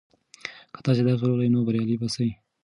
[0.73, 2.29] که تاسې درس ولولئ نو بریالي به سئ.